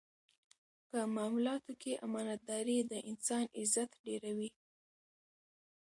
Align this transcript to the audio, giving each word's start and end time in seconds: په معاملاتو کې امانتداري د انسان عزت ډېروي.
په 0.89 0.99
معاملاتو 1.15 1.73
کې 1.81 2.01
امانتداري 2.07 2.77
د 2.91 2.93
انسان 3.09 3.45
عزت 3.59 3.89
ډېروي. 4.05 4.49